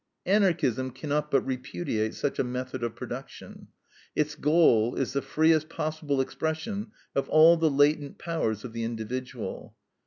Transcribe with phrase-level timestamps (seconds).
[0.25, 3.67] Anarchism cannot but repudiate such a method of production:
[4.15, 9.75] its goal is the freest possible expression of all the latent powers of the individual.